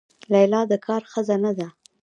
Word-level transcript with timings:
لیلا 0.31 0.61
د 0.71 0.73
کار 0.85 1.01
ښځه 1.11 1.35
نه 1.43 1.51
ده. 1.57 1.67